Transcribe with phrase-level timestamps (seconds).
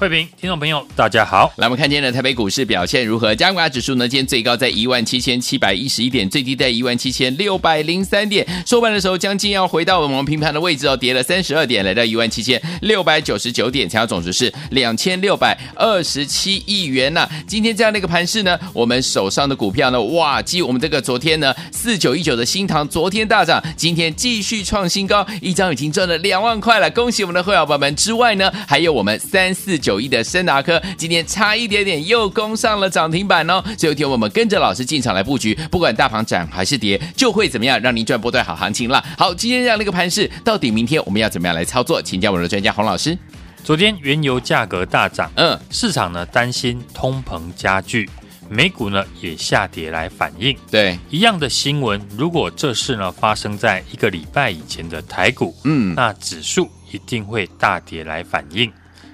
[0.00, 1.52] 慧平，听众朋友，大家好。
[1.56, 3.34] 来，我们看今天的台北股市表现如何？
[3.34, 4.08] 加权指数呢？
[4.08, 8.46] 今天最高在一万七千七百一十一点，最低在一万七千六百零三点。
[8.64, 17.30] 收盘的时候，将近要回到我们平盘的位置哦，跌了三十二点，来到一万七千六百九十九点，成交总值是两千六百二十七亿元呐、啊。
[17.46, 27.94] 今天这样的一个盘势呢，我们手上的股票呢，哇，继我们这个昨天呢四九一九的新塘昨天大涨，今天继续创新高，一张已经赚了两万块了，恭喜我们的会员朋友们。
[27.94, 29.89] 之外呢，还有我们三四九。
[29.90, 39.04] 九亿的升达科今天差一点点又攻上了涨停板哦，最后一天我们跟着老师进场来布局，不管大盘涨还是跌，就会怎么样让您赚波段好行情了。
[39.18, 42.00] 好，今天这样的一个盘势，到底明天我们要怎么样来操作？
[42.00, 43.18] 请教我们的专家洪老师。
[43.64, 48.08] 昨天原油价格大涨，嗯，市场呢担心通膨加剧，
[48.48, 50.56] 美股呢也下跌来反应。
[50.70, 58.72] 对，一样的新闻，如果这事呢发生在一个礼拜以前的台股，嗯，那指数一定会大跌来反应。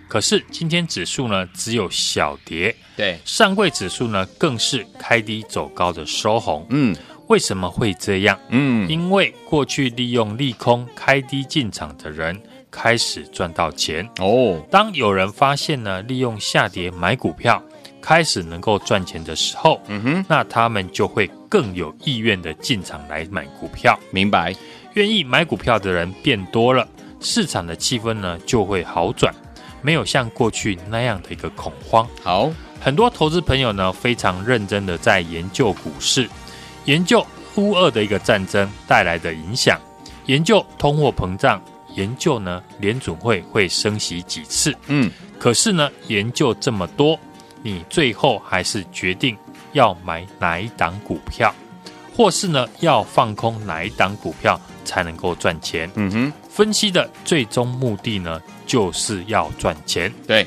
[0.09, 6.95] 可是今天指数呢只有小跌，对，上柜指数呢更是开低走高的收红，嗯，
[7.27, 8.39] 为什么会这样？
[8.51, 12.41] 嗯，因为过去利用利空开低进场的人
[12.71, 14.65] 开始赚到钱哦。
[14.71, 17.63] 当有人发现呢利用下跌买股票
[18.01, 23.99] 开始能够赚钱的时候，嗯哼，那他们就会更有意愿的进场来买股票。
[24.13, 24.55] 明白？
[24.95, 26.87] 愿意买股票的人变多了，
[27.21, 29.35] 市场的气氛呢就会好转。
[29.83, 32.07] 没有像过去那样的一个恐慌。
[32.23, 36.29] 好，很多投资朋友呢非常认真的在研究股市，
[36.85, 37.25] 研究
[37.57, 39.81] 乌俄的一个战争带来的影响，
[40.27, 41.63] 研究通货膨胀，
[41.95, 44.75] 研究呢联准会会升息几次。
[44.89, 47.19] 嗯，可是呢研究这么多，
[47.63, 49.37] 你最后还是决定
[49.73, 51.55] 要买哪一档股票，
[52.15, 55.91] 或是呢要放空哪一档股票才能够赚钱？
[55.97, 60.11] 嗯哼，分析的最终目的呢，就是要赚钱。
[60.27, 60.47] 对，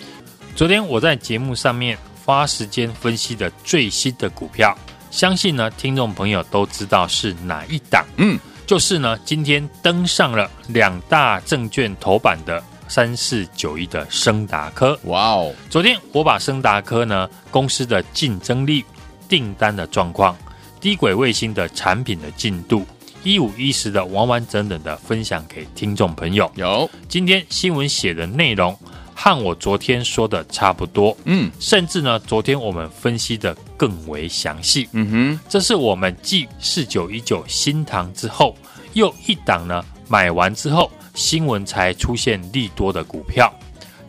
[0.56, 1.96] 昨天我在节目上面
[2.26, 4.76] 花时间分析的最新的股票，
[5.12, 8.04] 相信呢听众朋友都知道是哪一档。
[8.18, 15.00] 嗯，就是呢今天登上了两大证券头版的三四九一的升达科。
[15.04, 18.84] 哇哦，昨天我把升达科呢公司的竞争力、
[19.28, 20.36] 订单的状况、
[20.80, 22.86] 低轨卫星的产品的进度。
[23.24, 26.50] 一五一十的完完整整的分享给听众朋友。
[26.56, 28.76] 有今天新闻写的内容
[29.14, 34.88] 和我昨天说的差不多，嗯，甚至呢，昨天我们分析的更为详细。
[34.94, 38.56] 嗯哼，这是我们继四九一九新塘之后，
[38.94, 43.54] 又一档呢买完之后，新闻才出现利多的股票。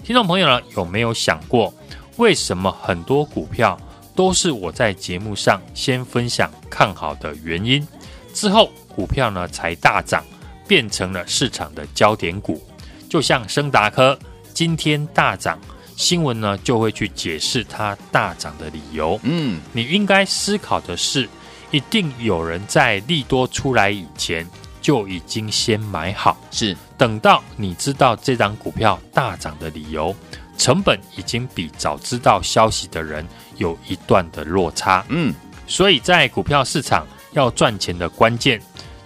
[0.05, 1.75] 听众朋友呢，有没有想过，
[2.17, 3.77] 为什么很多股票
[4.15, 7.85] 都是我在节目上先分享看好的原因，
[8.33, 8.71] 之后？
[9.01, 10.23] 股票呢才大涨，
[10.69, 12.63] 变成了市场的焦点股。
[13.09, 14.19] 就像升达科
[14.53, 15.59] 今天大涨，
[15.97, 19.19] 新闻呢就会去解释它大涨的理由。
[19.23, 21.27] 嗯，你应该思考的是，
[21.71, 24.47] 一定有人在利多出来以前
[24.83, 30.15] 就已经先买好，是等到你知道这张股票大涨的理由，
[30.59, 35.03] 成本已经比早知道消息的人有一段的落差。
[35.09, 35.35] 嗯，
[35.67, 38.61] 所以在股票市场要赚钱的关键。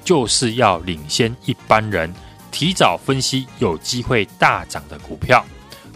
[0.04, 2.12] 就是要领先一般人，
[2.52, 5.44] 提早分析有机会大涨的股票，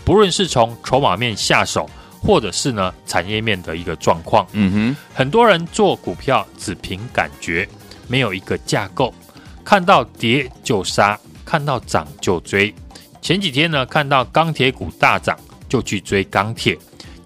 [0.04, 1.88] 不论是从筹码面下手，
[2.20, 4.46] 或者是呢产业面的一个状况。
[4.52, 7.68] 嗯哼，很多人做股票只凭感觉，
[8.08, 9.14] 没有一个架构，
[9.62, 12.74] 看到跌就杀，看到涨就追。
[13.20, 15.38] 前几天呢看到钢铁股大涨，
[15.68, 16.76] 就去追钢铁；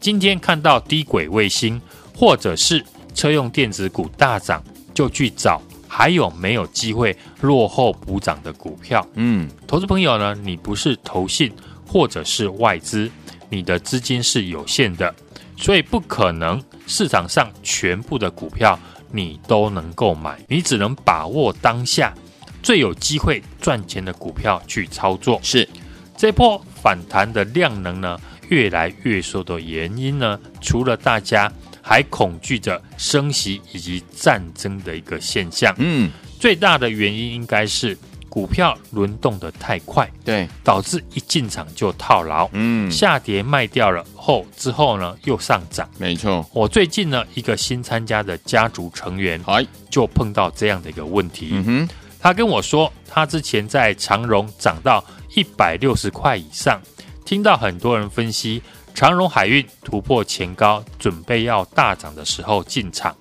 [0.00, 1.80] 今天看到低轨卫星
[2.16, 4.62] 或者是车用电子股大涨，
[4.92, 5.62] 就去找。
[5.94, 9.06] 还有没有机会落后补涨的股票？
[9.12, 11.52] 嗯，投资朋友呢，你不是投信
[11.86, 13.10] 或者是外资，
[13.50, 15.14] 你的资金是有限的，
[15.58, 18.78] 所以不可能市场上全部的股票
[19.10, 22.14] 你都能够买，你只能把握当下
[22.62, 25.38] 最有机会赚钱的股票去操作。
[25.42, 25.68] 是
[26.16, 28.18] 这波反弹的量能呢，
[28.48, 35.74] 越来越缩的原因呢，除了大家还恐惧着升息以及战争的一个现象。
[35.78, 37.98] 嗯，最大的原因应该是
[38.28, 45.86] 股票轮动的太快，对，导致一进场就套牢，嗯，下跌卖掉了后之后呢又上涨。
[45.98, 51.48] 没错，我最近呢一个新参加的家族成员，哎，就碰到这样的一个问题。
[51.50, 51.88] 嗯哼，
[52.18, 55.04] 他跟我说，他之前在长荣涨到
[55.34, 56.80] 一百六十块以上，
[57.26, 58.62] 听到很多人分析。
[58.94, 63.16] 长荣海运突破前高，准备要大涨的时候进场，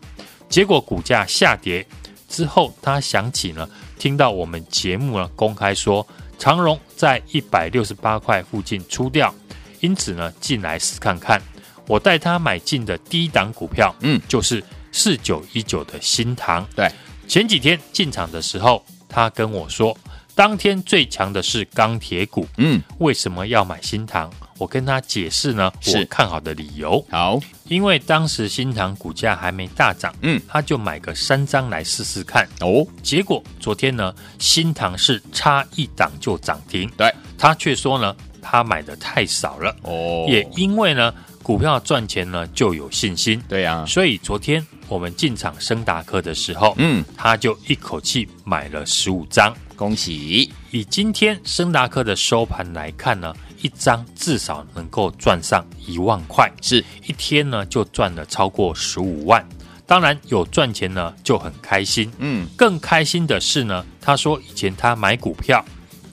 [0.50, 1.86] 结果股价下跌
[2.28, 6.06] 之后，他想起呢，听到我们节目呢公开说
[6.38, 9.34] 长荣在一百六十八块附近出掉，
[9.80, 11.42] 因此呢进来试看看。
[11.88, 16.66] 我带他买进的第一档股票，嗯，就是四九一九的新塘。
[16.76, 16.90] 对，
[17.28, 19.98] 前几天进场的时候，他跟我说，
[20.36, 24.32] 当天最强的是钢铁股，嗯，为什么要买新唐？
[24.62, 27.04] 我跟他解释呢，我看好的理由。
[27.10, 32.48] 好，因为当时新塘股价还没大涨，嗯，他就买个三张来试试看。
[32.60, 39.76] 哦，结果昨天呢，新塘是差一档就涨停，对，他却说呢，他买的太少了。
[39.82, 41.12] 哦，也因为呢，
[41.42, 43.42] 股票赚钱呢就有信心。
[43.50, 49.52] 对呀，所以昨天我们进场升达科的时候，嗯，他就一口气买了十五张。
[49.76, 50.54] 恭喜！
[50.70, 53.34] 以今天升达科的收盘来看呢。
[53.62, 56.84] 一张至少能够赚上一万块，是。
[57.06, 59.48] 一天呢就赚了超过十五万。
[59.86, 65.64] 当然有赚钱呢就很开心，嗯，更开心的是呢，他说以前他买股票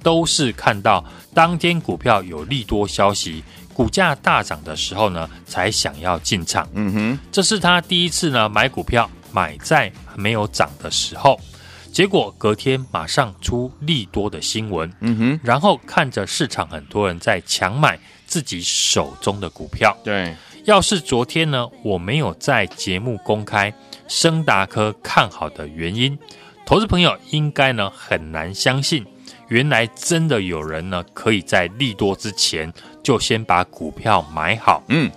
[0.02, 11.38] 都是看到当天股票有利多消息，股价大涨的时候呢才想要进场，嗯哼，这是他第一次呢买股票买在没有涨的时候。
[11.92, 23.72] 结果隔天马上出利多的新闻，嗯哼，然后看着市场很多人在强买自己手中的股票，对，要是昨天呢，我没有在节目公开
[24.06, 26.16] 升达科看好的原因，
[26.64, 29.04] 投资朋友应该呢很难相信，
[29.48, 35.10] 原来真的有人呢可以在利多之前就先把股票买好，嗯，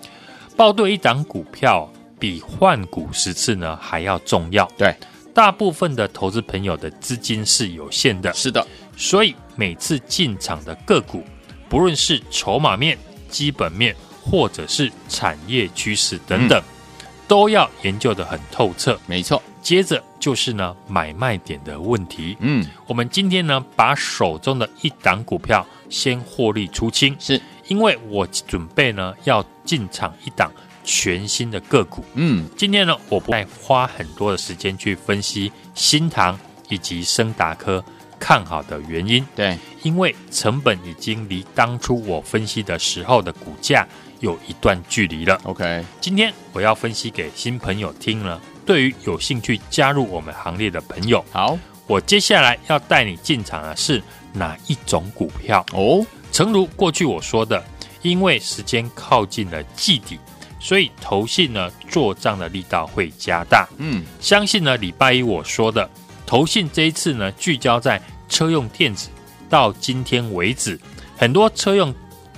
[0.58, 1.88] 抱对一档股票
[2.18, 4.96] 比换股十次呢还要重要，对。
[5.34, 8.66] 大部分的投资朋友的资金是有限的，是的，
[8.98, 11.24] 所以每次进场的个股，
[11.70, 12.98] 不论是筹码面、
[13.30, 19.00] 基本面，或者是产业趋势等等，嗯、都要研究的很透彻。
[19.08, 22.36] 没错，接着就是呢买卖点的问题。
[22.42, 30.52] 嗯，我们今天呢把手中的一档股票先获利出清，是因为我准备呢要进场一档。
[30.84, 36.40] 全新的个股，嗯，今天呢，我不再花很多的时间去分析新塘
[36.70, 37.84] 以及升达科
[38.20, 43.88] 看好的原因，对，因为成本已经离当初我分析的时候的股价
[44.20, 45.40] 有一段距离了。
[45.44, 51.58] OK，今天我要分析给新朋友听了，对于有兴趣加入我们行列的朋友，好，
[51.88, 54.02] 我接下来要带你进场的是
[54.34, 55.66] 哪一种股票？
[55.74, 57.64] 哦，诚如过去我说的，
[58.02, 60.20] 因为时间靠近了季底。
[60.62, 65.90] 所以投信呢做账的力道会加大，嗯，相信呢礼拜一我说的
[66.26, 68.00] 投信这一次呢聚焦在
[68.30, 69.10] 车用电子，
[69.50, 70.80] 到今天为止，
[71.18, 71.94] 很多车用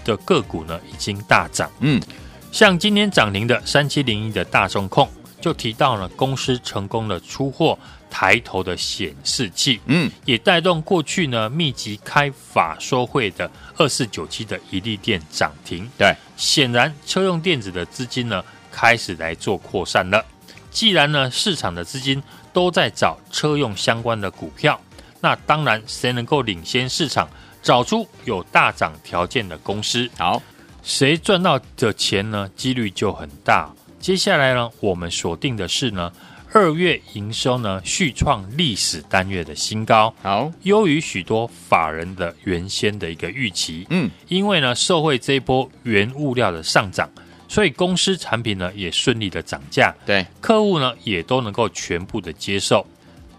[0.05, 2.01] 的个股呢已经大涨，嗯，
[2.51, 5.07] 像今天涨停的三七零一的大众控
[5.43, 7.77] 就提到了公司成功的出货
[8.09, 16.15] 抬头的显示器，嗯，也带动过去呢密集开法说会的二四九七的一利电涨停，对。
[16.37, 18.41] 显然，车用电子的资金呢
[18.71, 20.23] 开始来做扩散了。
[20.71, 24.79] 既然呢市场的资金都在找车用相关的股票，
[25.19, 27.27] 那当然谁能够领先市场，
[27.61, 30.41] 找出有大涨条件的公司，好，
[30.81, 33.69] 谁赚到的钱呢几率就很大。
[34.03, 36.11] 接下来呢，我们锁定的是呢。
[36.51, 43.87] 二月营收呢续创历史单月的新高，好，优于许多法人的原先的一个预期。
[43.89, 47.09] 嗯，因为呢受惠这一波原物料的上涨，
[47.47, 49.95] 所以公司产品呢也顺利的涨价。
[50.05, 52.85] 对，客户呢也都能够全部的接受。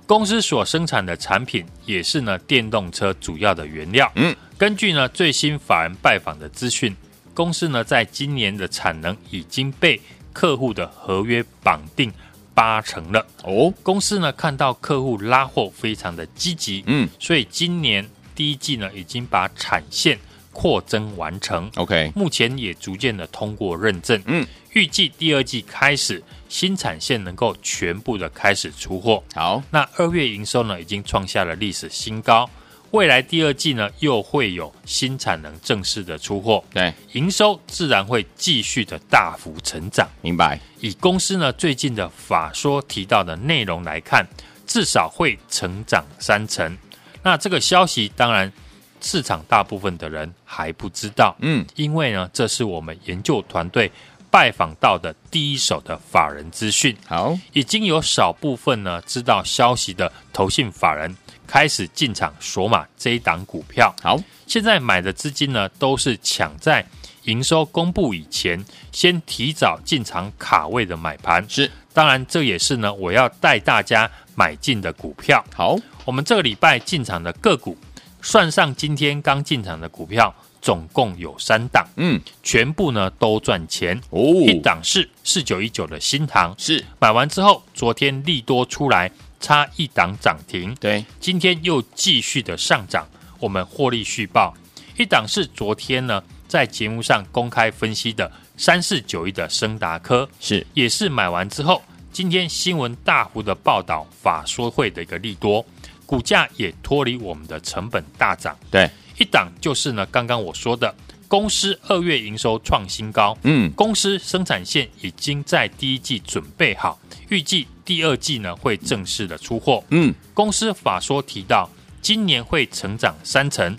[0.07, 4.11] 公司所生产的产品也是呢电动车主要的原料。
[4.17, 6.97] 嗯，根据呢最新法人拜访的资讯，
[7.33, 10.01] 公司呢在今年的产能已经被
[10.35, 12.13] 客户的合约绑定。
[12.57, 13.27] 八成了。
[13.43, 20.17] 哦，公司呢看到客户拉货非常的积极，嗯，所以今年第一季呢已经把产线
[20.53, 29.21] 扩增完成，OK，目前也逐渐的通过认证，嗯，预计第二季开始新产线能够全部的开始出货。
[29.35, 32.49] 好，那二月营收呢已经创下了历史新高，
[32.95, 40.09] 未来第二季呢又会有新产能正式的出货，对，营收自然会继续的大幅成长。
[40.21, 40.61] 明白？
[40.79, 44.25] 以公司呢最近的法说提到的内容来看，
[44.65, 46.79] 至少会成长三成。
[47.25, 48.53] 那这个消息当然
[49.01, 53.91] 市场大部分的人还不知道，嗯，因为呢这是我们研究团队
[54.31, 56.97] 拜访到的第一手的法人资讯。
[57.09, 63.95] 好，已经有少部分呢知道消息的投信法人开始进场索马这一档股票。
[64.03, 66.85] 好，现在买的资金呢都是抢在
[67.25, 71.45] 营收公布以前，先提早进场卡位的买盘。
[71.49, 75.45] 是，当然这也是呢我要带大家买进的股票。
[75.55, 77.77] 好，我们这个礼拜进场的个股，
[78.21, 83.99] 算上今天刚进场的股票，总共有三档，嗯，全部呢都赚钱。
[84.11, 89.11] 哦，一档是四九一九的新塘，是买完之后，昨天利多出来，
[89.45, 93.07] 差一档涨停，对，今天又继续的上涨，
[93.39, 94.55] 我们获利续报。
[94.97, 100.67] 一档是昨天呢在节目上公开分析的三四九一的升达科，是。
[100.73, 105.63] 也是买完之后，今天新闻大幅的报道法说会的一个利多，
[106.07, 108.57] 股价也脱离我们的成本大涨。
[108.71, 110.95] 对，一档就是呢刚刚我说的
[111.29, 116.99] 公司二月营收创新高，嗯，公司生产线已经在第一季准备好，
[117.29, 119.83] 预计第二季呢会正式的出货。
[119.91, 121.69] 嗯，公司法说提到
[122.01, 123.77] 今年会成长三成。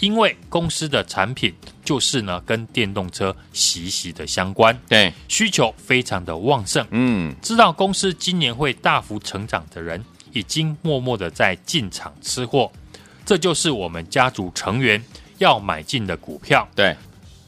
[0.00, 6.84] 因为公司的产品就是呢，跟电动车息息的相关，对，需求非常的旺盛。
[6.90, 12.70] 嗯，知道公司今年会大幅成长的人，已经默默的在进场吃货。
[13.24, 15.02] 这就是我们家族成员
[15.38, 16.94] 要买进的股票，对，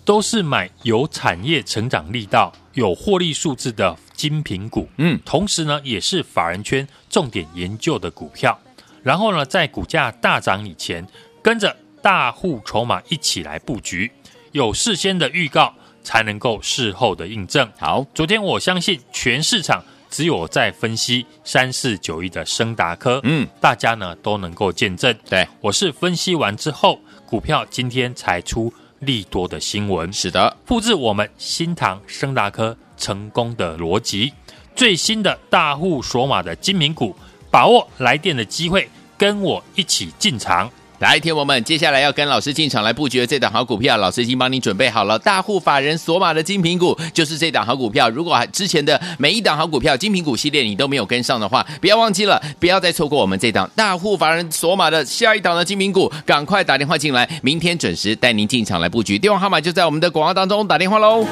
[0.04, 4.88] 都是买有产业成长力道、有获利数字的精品股。
[4.96, 8.58] 嗯，同时呢，也是法人圈重点研究的股票。
[9.04, 11.06] 然后呢，在股价大涨以前，
[11.40, 11.76] 跟着。
[12.02, 14.08] 大户筹码一起来布局，
[14.52, 17.68] 有事先的预告，才能够事后的印证。
[17.80, 25.12] 好，昨天我相信全市场只有我在分析三四九一的升达科，嗯，大家呢都能够见证。
[25.28, 30.12] 对，我是分析完之后，股票今天才出利多的新闻。
[30.12, 34.32] 是的，复制我们新塘升达科成功的逻辑，
[34.74, 37.14] 最新的大户索马的精品股，
[37.50, 40.70] 把握来电的机会，跟我一起进场。
[40.98, 45.18] 来，听我们接下来要跟老师进场来布局的这档好股票，老师已经帮你准备好了。
[45.18, 48.08] 大户法人索马的精品股就是这档好股票。
[48.08, 59.18] 如果之前的每一档好股票精品股系列你都没有跟上的话，不要忘记了，不要再错过我们这档大户法人索马的下一档的精品股，赶快打电话进来，明天准时带您进场来布局。
[59.18, 61.26] 电话号码就在我们的广告当中，打电话喽。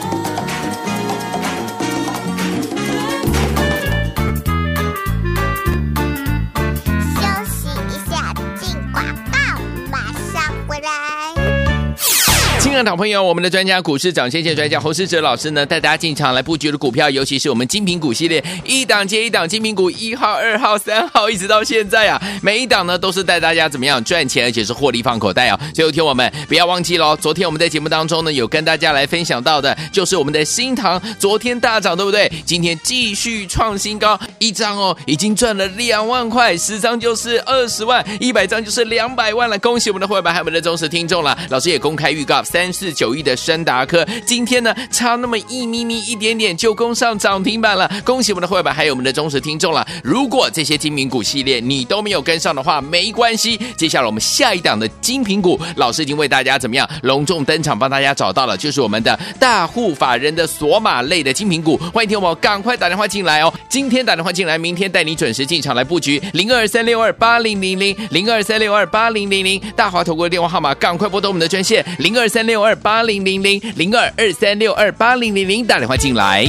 [12.74, 25.60] 亲爱的朋友，我们的专家股市涨先线专家洪世哲老师呢，带大家进场来布局的股票，尤其是我们精品股系列，一档接一档精品股，一号、二号、三号，一直到现在啊，每一档呢都是带大家怎么样赚钱，而且是获利放口袋啊。
[25.72, 32.28] 最后听我们不要忘记喽，昨天我们在节目当中呢，有跟大家来分享到的，就是我们的新塘，昨天大涨，对不对？
[32.44, 39.56] 今天继续创新高，一张哦，已经赚了两万块，十张就是二十万，一百张就是两百万了。
[39.60, 41.38] 恭喜我们的会员，还有我们的忠实听众了。
[41.50, 42.63] 老师也公开预告三。
[42.64, 49.86] 三四九亿的升达科，今天呢差那么一咪咪一点点就攻上涨停板了，恭喜我们的会员还有我们的忠实听众了。
[50.02, 61.76] 如果这些精品股系列你都没有跟上的话，没关系，接下来我们下一档的精品股，老师已经为大家怎么样隆重登场，帮大家找到了，就是我们的大户法人的索马类的精品股。
[61.92, 72.53] 欢迎听我赶快打电话进来哦，今天打电话进来，明天带你准时进场来布局零二三六二八零零零零二三六二八零零零大华投顾的电话号码，赶快拨通我们的专线零二三六。
[72.54, 76.46] 六二八零零零零二二三六二八零零零打电话进来。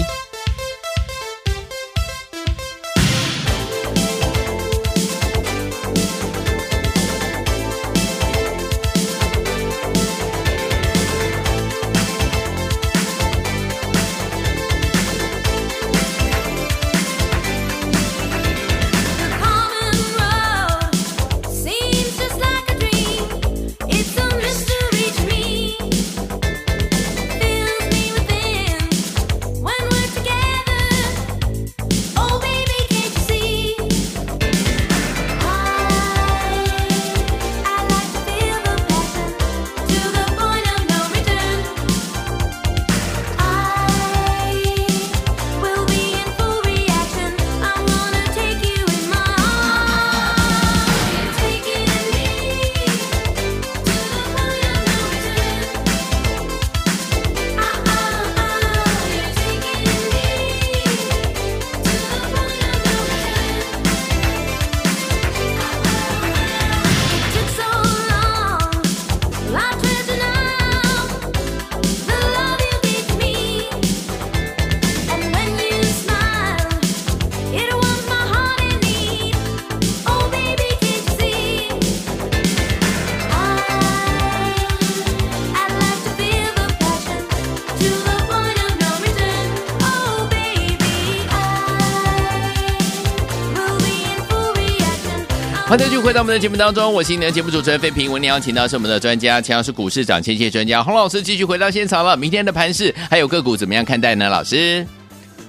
[95.68, 98.12] 欢迎继续回到我们的节目当中，我是今天的节目主持人费平。
[98.12, 102.16] 我们邀请到是我们的专家，同样是股市涨千线专家洪老师，继续回到现场了。
[102.16, 104.30] 明天的盘市还有个股怎么样看待呢？
[104.30, 104.86] 老师，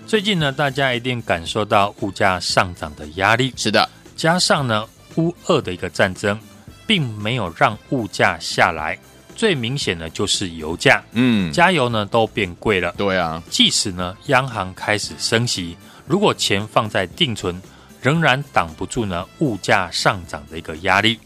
[0.07, 3.53] 最近呢，大家一定感受到物价上涨的压力。
[3.57, 6.39] 是的，加上呢，乌俄的一个战争，
[6.87, 8.99] 并没有让物价下来。
[9.35, 12.95] 最明显的就是油价，嗯，加油呢都变贵了。
[12.97, 17.61] 对啊，即使呢，央行开始升息，如果钱放在定存，
[18.07, 21.19] 仍然挡不住呢物价上涨的一个压力，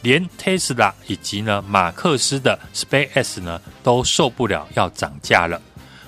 [0.00, 5.60] 连 Tesla 以及呢马克思的 SpaceX 呢都受不了要涨价了。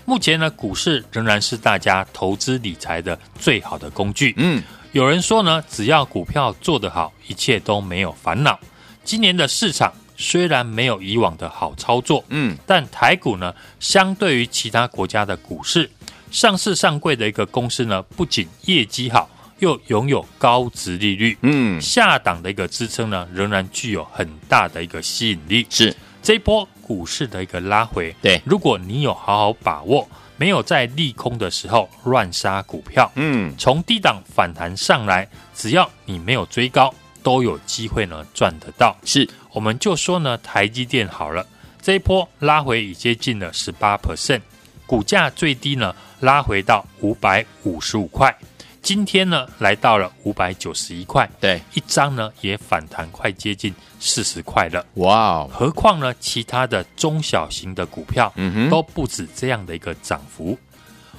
[0.07, 4.33] 目前呢股市仍然是大家投资理财的最好的工具。
[4.39, 4.63] 嗯，
[4.93, 8.59] 有人说呢，只要股票做得好，一切都没有烦恼。
[9.05, 15.91] 今年的市场虽然没有以往的好操作，嗯，但台股呢相对于其他国家的股市，
[16.31, 19.29] 上市上柜的一个公司呢，不仅业绩好。
[19.59, 25.67] 又拥有高值利率，嗯，下档的一个支撑呢，仍然具有很大的一个吸引力。
[25.71, 36.93] 是这一波股市的一个拉回，对，如果你有好好把握，没有在利空的时候乱杀股票，嗯，从低档反弹上来，只要你没有追高，
[37.23, 38.97] 都有机会呢赚得到。
[39.05, 41.47] 是，我们就说呢，台积电好了，
[41.81, 44.41] 这一波拉回已接近了十八 percent，
[44.87, 48.35] 股价最低呢拉回到五百五十五块。
[48.85, 54.85] 今天呢，来到了五百九十一块，对，一张呢也反弹快接近四十块了。
[54.97, 55.51] 哇哦！
[55.51, 60.59] 何况呢，其他的中小型的股票，嗯哼，都不止这样的一个涨幅。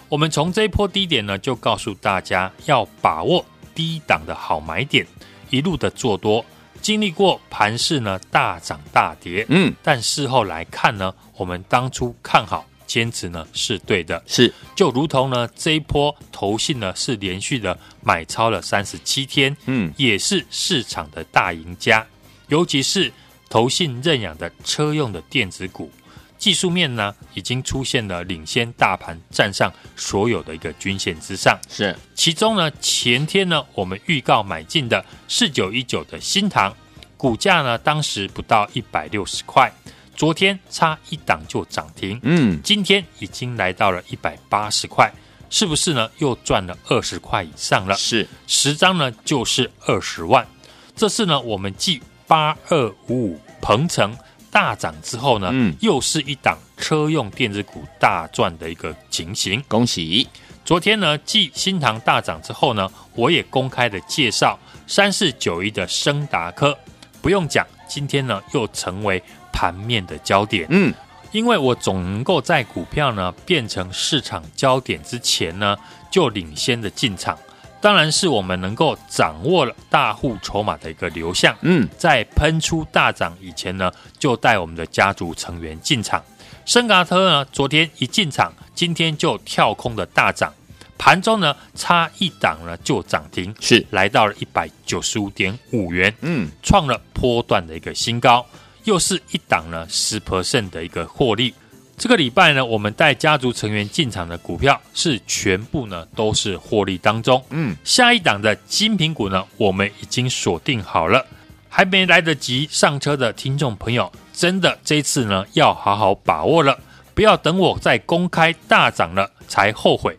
[0.09, 5.03] 我们从这一波低点呢，就告诉大家要把握低档的好买点，
[5.49, 6.45] 一路的做多。
[6.83, 12.63] 经历过盘势呢大涨大跌，嗯，但事后来看呢，我们当初看好。
[12.85, 22.05] 坚持呢是对的，是就如同呢这一波投信呢是连续的买超了三十七天，嗯，也是市场的大赢家。
[22.47, 23.11] 尤其是
[23.49, 25.91] 投信认养的车用的电子股，
[26.37, 31.57] 技术面呢已经出现了领先大盘，站上所有的一个均线之上。
[31.69, 36.71] 是其中呢前天呢我们预告买进的四九一九的新唐，
[37.17, 39.71] 股价呢当时不到一百六十块。
[40.15, 45.12] 昨天差一档就涨停，嗯，今天已经来到了一百八十块，
[45.49, 46.10] 是不是呢？
[46.19, 47.93] 又赚了二十块以上了。
[47.95, 50.47] 是十张呢，就是二十万。
[50.95, 54.17] 这次呢，我们继八二五五鹏程
[54.49, 59.62] 大涨之后呢，嗯，又是一档车用电子股大赚的一个情形。
[59.67, 60.25] 恭喜！
[60.63, 66.75] 昨天呢，继新塘大涨之后呢，我也公开的介绍三四九一的升达科，
[67.21, 69.21] 不用讲，今天呢又成为。
[69.55, 70.93] 盘面的焦点，嗯，
[71.31, 75.77] 因为我总能够在股票呢变成市场焦点之前呢，
[76.11, 77.37] 就领先的进场，
[77.79, 83.89] 当然是我们能够掌握了大户筹码的一个流向，嗯，在喷出大涨以前呢，
[84.19, 86.21] 就带我们的家族成员进场。
[86.65, 90.53] 升达特呢，昨天一进场，今天就跳空的大涨，
[90.97, 93.85] 盘中呢差一档呢就涨停，是。
[93.91, 98.45] 来到了一百九十五点五元，嗯，创了波段的一个新高。
[98.85, 101.53] 又是一档呢十 percent 的一个获利。
[101.97, 107.41] 这个礼拜呢，我们带家族成员进场的股票是全部呢都是获利当中。
[107.51, 111.25] 嗯，下一档的精品股呢，我们已经锁定好了。
[111.69, 116.79] 还没来得及上车的听众朋友，真的这次呢要好好把握了，
[117.13, 120.17] 不要等我再公开大涨了才后悔。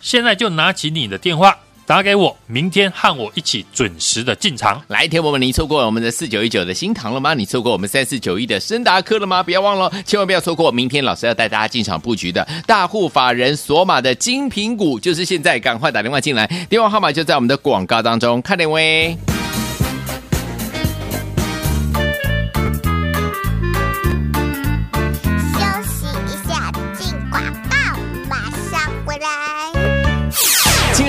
[0.00, 1.58] 现在就拿起你的电话。
[1.88, 4.78] 打给我，明天和我一起准时的进场。
[4.88, 7.32] 来，天友们，你错过我们的四九一九的新唐了吗？
[7.32, 9.42] 你错过我们三四九一的升达科了吗？
[9.42, 19.16] 不要忘了，千万不要错过明天老师要带大家进场布局的大户法人索玛的精品股，就是现在，赶快打电话进来，电话号码就在我们的广告当中，看点位。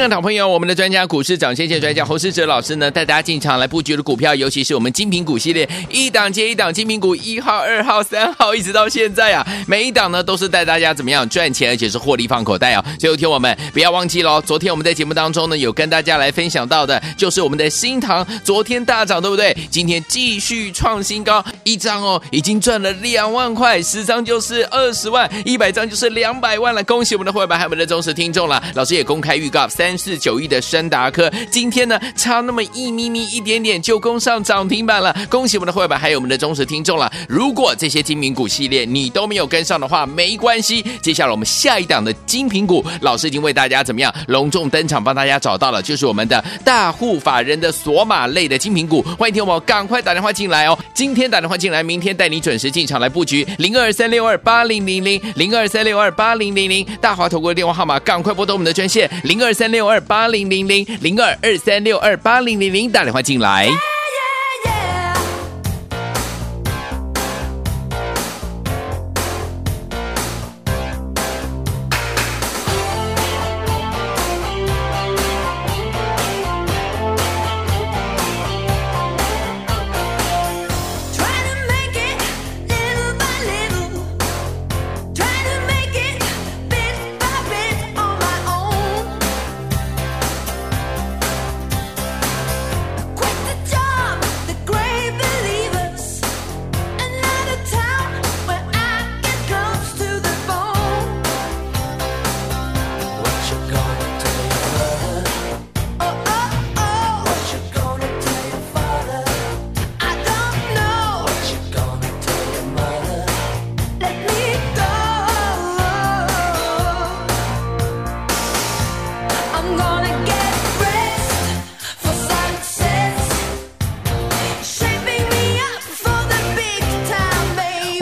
[0.07, 12.85] 的好朋友，我们的专家股市涨先线专家洪世哲老师呢，带大家进场来布局的股票，尤其是我们精品股系列，一档接一档，精品股一号、二号、三号，一直到现在啊，每一档呢都是带大家怎么样赚钱，而且是获利放口袋哦。
[12.99, 19.55] 最后听我们不要忘记喽，昨天我们在节目当中呢，有跟大家来分享到的，就是我们的新塘，昨天大涨，对不对？
[19.69, 26.81] 今天继续创新高，一张哦已经赚了两万块，十张就是二十万，一百张就是两百万了。
[26.85, 28.63] 恭喜我们的会员还有我们的忠实听众了。
[28.75, 29.88] 老师也公开预告三。
[29.89, 37.11] 三四九亿的升达科，今天呢差那么一咪咪一点点就攻上涨停板了，恭喜我们的会员还有我们的忠实听众了。
[37.27, 49.01] 如果这些精品股系列你都没有跟上的话，没关系，接下来我们下一档的精品股，老师已经为大家怎么样隆重登场，帮大家找到了，就是我们的大户法人的索马类的精品股。
[49.17, 63.69] 欢迎听我赶快打电话进来哦，今天打电话进来，明天带你准时进场来布局零二三六二八零零零零二三六二八零零零大华投顾的电话号码，赶快拨通我们的专线零二三六六二八零零零零二二三六二八零零零打电话进来。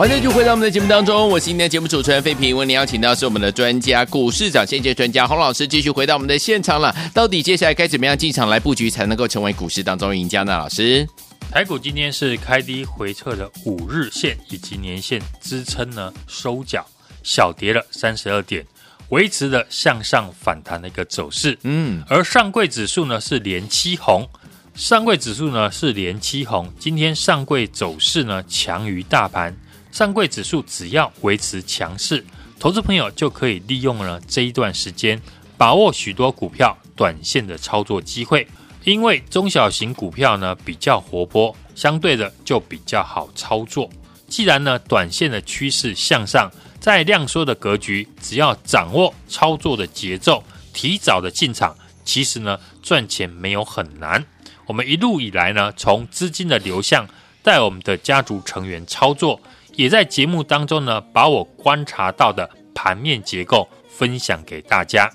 [0.08, 2.56] 欢迎继续回到我们的节目当中，我是今天的节目主持人费平。
[2.56, 6.96] 为您邀请到是我们的专家，股市长先机专家洪老师，继续回到我们的现场了。
[7.14, 10.58] 到底接下来该怎么样进场来布局，才能够成为股市当中赢家呢？
[10.58, 11.06] 老师，
[11.52, 16.88] 台股今天是开低回撤的五日线以及年线支撑呢收脚，
[17.22, 18.66] 小跌了三十二点，
[19.10, 21.58] 维持了向上反弹的一个走势。
[21.64, 24.26] 嗯，而上柜指数呢是连七红，
[24.74, 29.54] 上柜指数呢是连七红，今天上柜走势呢强于大盘。
[29.98, 32.24] 上柜指数只要维持强势，
[32.60, 35.20] 投资朋友就可以利用了这一段时间，
[35.58, 38.48] 把握许多股票短线的操作机会。
[38.84, 43.90] 因为中小型股票呢比较活泼，相对的就比较好操作。
[44.28, 54.24] 既然呢短线的趋势向上，在量缩的格局，只要掌握操作的节奏，提早的进场，其实呢赚钱没有很难。
[54.68, 57.08] 我们一路以来呢，从资金的流向
[57.48, 59.40] 带我们的家族成员操作。
[59.78, 65.10] 也在节目当中呢，把我观察到的盘面结构分享给大家。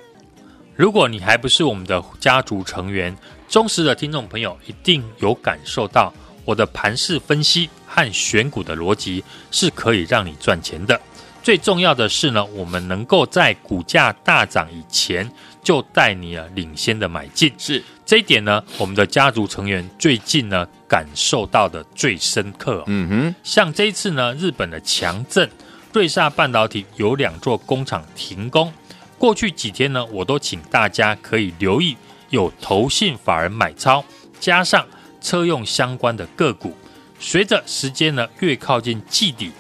[0.75, 3.15] 如果你还不是我们的家族成员，
[3.49, 6.11] 忠实的听众朋友一定有感受到
[6.47, 10.99] 我的盘势分析和选股的逻辑是可以让你赚钱的。
[11.43, 15.31] 最重要的是呢，我们能够在股价大涨以前
[15.63, 17.53] 就带你啊领先的买进。
[17.59, 22.85] 是这一点呢，我们的家族成员最近呢感受到的最深刻哦。
[22.89, 25.49] 嗯哼，像这一次呢，日本的强震，
[25.95, 28.71] 瑞萨半导体有两座工厂停工。
[29.17, 31.97] 过去几天呢，我都请大家可以留意
[32.29, 34.05] 有投信法人买超，
[34.39, 34.87] 加上
[35.23, 36.77] 车用相关的个股。
[37.19, 39.51] 随着时间呢越靠近季底。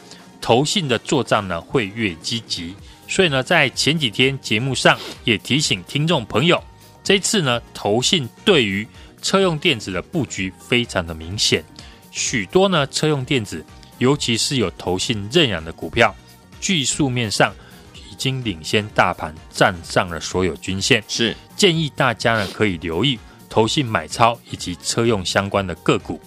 [0.43, 2.75] 投信的做账呢会越积极，
[3.09, 6.63] 所以呢，在前几天节目上也提醒听众朋友，
[7.05, 8.87] 这次呢，投信对于
[9.21, 11.65] 车用电子的布局非常的明显，
[12.11, 13.65] 许多呢车用电子，
[13.99, 16.15] 尤其是有投信认养的股票，
[16.61, 17.53] 技术面上
[17.95, 21.37] 已经领先大盘，站上了所有均线，是。
[21.57, 26.21] 建议大家呢可以留意投信买超以及车用相关的个股，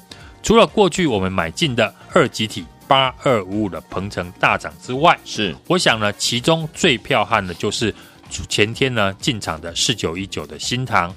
[0.43, 2.65] 除了过去我们买进的二级体。
[2.87, 5.55] 八二五五的鹏程大涨之外，是。
[5.65, 7.91] 我想呢，其中最彪悍的就是
[8.43, 11.13] 前天呢进场的四九一九的新塘。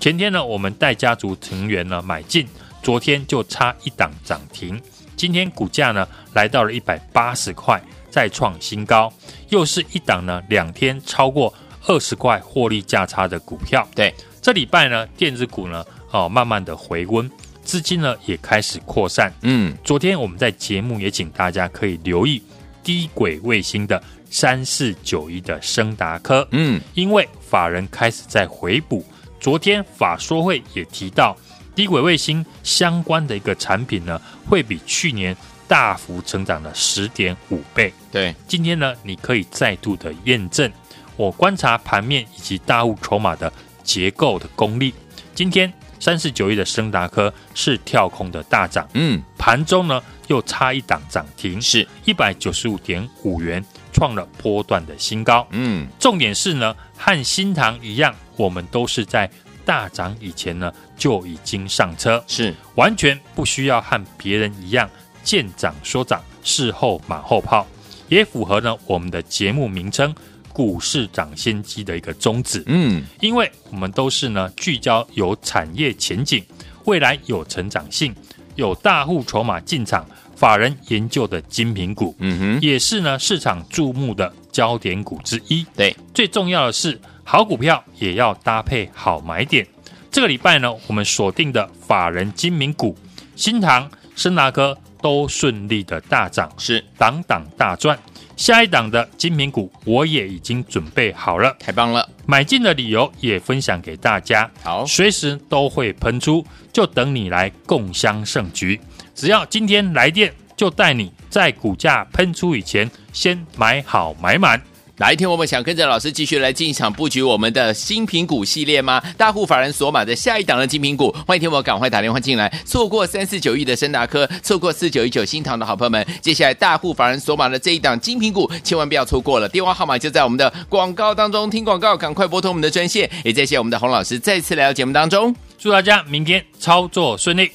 [0.00, 2.46] 前天呢，我们带家族成员呢买进，
[2.82, 4.80] 昨天就差一档涨停，
[5.16, 9.12] 今天股价呢来到了一百八十块，再创新高，
[9.48, 11.52] 又是一档呢两天超过
[11.86, 13.88] 二十块获利价差的股票。
[13.94, 17.30] 对，这礼拜呢电子股呢哦慢慢的回温。
[17.62, 19.32] 资金呢也开始扩散。
[19.40, 22.42] 嗯，昨天我们在节目也请大家可以留意
[22.82, 24.02] 低轨卫星的
[24.34, 26.46] 三四九一的升达科。
[26.50, 29.04] 嗯，因为法人开始在回补。
[29.38, 31.36] 昨天法说会也提到
[31.72, 35.36] 低轨卫星相关的一个产品呢，会比去年
[35.68, 37.94] 大幅成长了十点五倍。
[38.10, 40.68] 对，今天呢你可以再度的验证
[41.16, 43.52] 我观察盘面以及大户筹码的
[43.84, 44.92] 结构的功力。
[45.32, 45.72] 今天。
[46.04, 51.88] 三四九一的升达科是跳空的大涨，嗯，盘中呢又差一档涨停，是。
[52.04, 55.46] 一百九十五点五元创了波段的新高。
[55.52, 59.30] 嗯，重点是呢，和新塘一样，我们都是在
[59.64, 62.54] 大涨以前呢就已经上车，是。
[62.74, 64.86] 完全不需要和别人一样
[65.22, 67.66] 见涨说涨，事后马后炮，
[68.10, 70.14] 也符合呢我们的节目名称
[70.54, 72.62] “股市涨先机”的一个宗旨。
[72.66, 76.42] 嗯，因为我们都是呢聚焦有产业前景、
[76.84, 78.14] 未来有成长性、
[78.54, 85.66] 有大户筹码进场、法人研究的精品股，嗯哼，也是呢市场注目的焦点股之一。
[85.76, 89.66] 对，最重要的是，好股票也要搭配好买点。
[90.12, 92.96] 这个礼拜呢，我们锁定的法人精品股，
[93.34, 97.98] 新唐、森达科都顺利的大涨，是档档大赚。
[98.36, 102.08] 下一档的精品股，我也已经准备好了，太棒了！
[102.26, 104.50] 买进的理由也分享给大家。
[104.62, 108.80] 好，随时都会喷出，就等你来共襄盛举。
[109.14, 114.60] 只要今天来电，就带你在股价喷出以前，先买好买满。
[114.96, 119.02] 哪一天我们想跟着老师继续来进场布局我们的新品股系列吗？
[119.16, 122.48] 大户法人锁码的下一档的精品股，欢迎听我赶快打电话进来。
[122.64, 129.48] 错过三四九亿的升达科，错过四九一九新塘的好朋友们，接下来大户法人锁码的这一档精品股，千万不要错过了。
[129.48, 133.10] 电话号码就在我们的广告当中，听广告赶快拨通我们的专线。
[133.24, 137.50] 也谢谢我们的洪老师再次来到节目当中，祝大家明天操作顺利。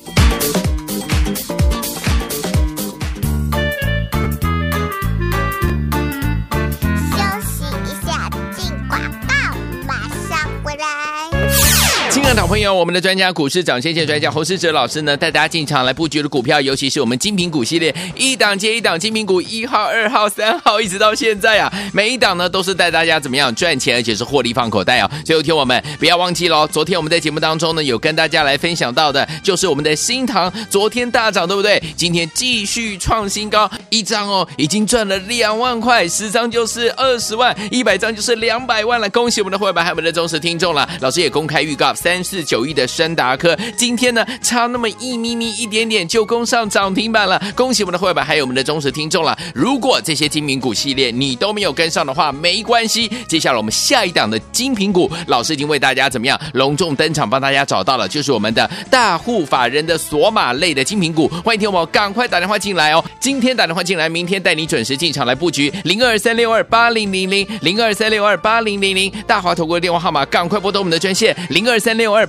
[12.49, 25.12] 朋友，我们的专家股市涨先机专家洪世哲老师呢，带大家进场来布局的股票，尤其是我们精品股系列，一档接一档精品股，一号、二号、三号，一直到现在啊， 每一档呢都是带大家怎么样赚钱，而且是获利放口袋哦。
[25.23, 31.79] 最后听我们不要忘记喽，昨天我们在节目当中呢，有跟大家来分享到的，就是我们的新唐，昨天大涨，对不对？
[31.95, 39.07] 今天继续创新高，一张哦，已经赚了两万块，十张就是二十万，一百张就是两百万了。
[39.12, 40.89] 恭喜我们的会员还有我们的忠实听众了。
[40.99, 42.19] 老师也公开预告三。
[42.29, 49.38] 四九亿的升达科，今天呢差那么一咪咪一点点就攻上涨停板了，恭喜我们的会员，还有我们的忠实听众了。
[49.54, 61.28] 如果这些精品股系列你都没有跟上的话，没关系，接下来我们下一档的精品股，老师已经为大家怎么样隆重登场，帮大家找到了，就是我们的大户法人的索马类的精品股。
[61.43, 72.28] 欢迎听我赶快打电话进来哦，今天打电话进来，明天带你准时进场来布局零二三六二八零零零零二三六二八零零零大华投顾的电话号码，赶快拨通我们的专线零二三六二。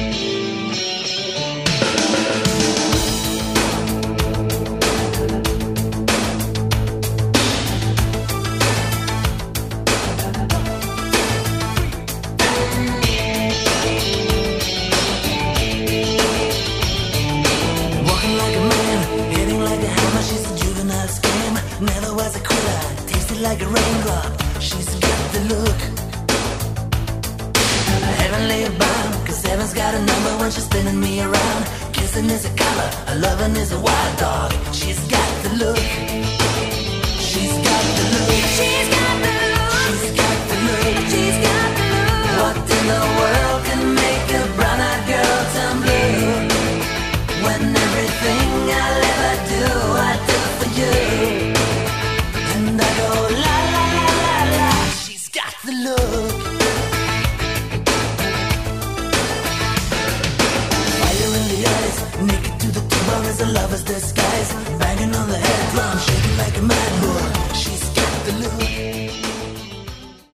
[33.21, 35.90] Loving is a wild dog, she's got the look.